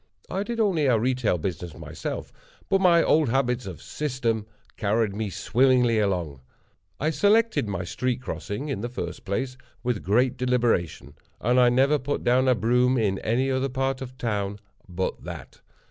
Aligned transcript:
I 0.31 0.41
did 0.41 0.59
only 0.59 0.87
a 0.87 0.97
retail 0.97 1.37
business 1.37 1.77
myself, 1.77 2.33
but 2.69 2.81
my 2.81 3.03
old 3.03 3.29
habits 3.29 3.67
of 3.67 3.83
system 3.83 4.47
carried 4.75 5.15
me 5.15 5.29
swimmingly 5.29 5.99
along. 5.99 6.41
I 6.99 7.11
selected 7.11 7.67
my 7.67 7.83
street 7.83 8.19
crossing, 8.19 8.69
in 8.69 8.81
the 8.81 8.89
first 8.89 9.25
place, 9.25 9.57
with 9.83 10.01
great 10.01 10.37
deliberation, 10.37 11.13
and 11.39 11.59
I 11.59 11.69
never 11.69 11.99
put 11.99 12.23
down 12.23 12.47
a 12.47 12.55
broom 12.55 12.97
in 12.97 13.19
any 13.19 13.51
part 13.69 14.01
of 14.01 14.13
the 14.17 14.17
town 14.17 14.57
but 14.89 15.23
that. 15.23 15.61